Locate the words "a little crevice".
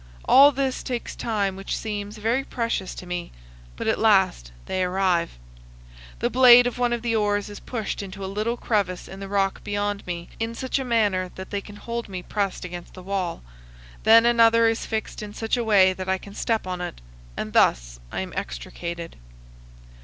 8.25-9.07